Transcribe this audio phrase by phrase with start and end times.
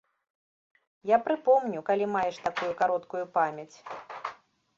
[1.09, 3.73] Я прыпомню, калі маеш такую кароткую памяць.